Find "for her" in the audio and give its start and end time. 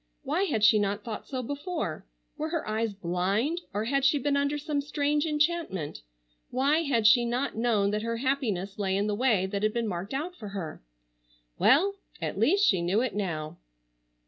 10.35-10.81